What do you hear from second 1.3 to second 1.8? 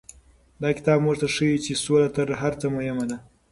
ښيي